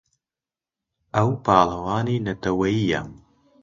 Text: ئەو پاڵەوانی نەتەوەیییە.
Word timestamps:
ئەو 1.15 1.29
پاڵەوانی 1.45 2.23
نەتەوەیییە. 2.25 3.01